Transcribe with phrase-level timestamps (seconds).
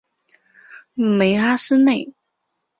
[0.95, 2.11] 梅阿斯内。